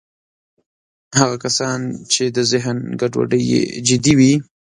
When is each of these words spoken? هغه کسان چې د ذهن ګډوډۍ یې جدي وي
هغه 1.19 1.35
کسان 1.43 1.79
چې 2.13 2.23
د 2.35 2.37
ذهن 2.51 2.77
ګډوډۍ 3.01 3.41
یې 3.51 3.61
جدي 3.87 4.13
وي 4.19 4.33